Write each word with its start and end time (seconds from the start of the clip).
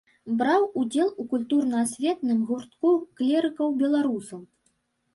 Браў 0.37 0.63
удзел 0.83 1.11
у 1.25 1.25
культурна-асветным 1.33 2.41
гуртку 2.51 2.97
клерыкаў-беларусаў. 3.23 4.47